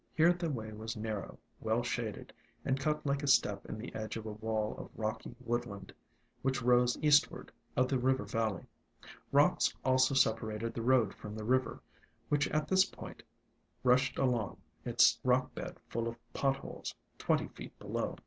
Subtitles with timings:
[0.15, 2.33] Here the way was narrow, well shaded,
[2.65, 5.93] and cut like a step in the edge of a wall of rocky woodland,
[6.41, 8.63] which rose eastward of the river valley.
[9.31, 11.83] Rocks also separated the road from the river,
[12.29, 13.23] which 54 ALONG THE WATERWAYS at this point
[13.83, 18.17] rushed along, its rock bed full of pot holes, twenty feet below.